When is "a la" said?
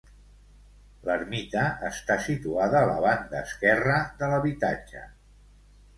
2.81-2.97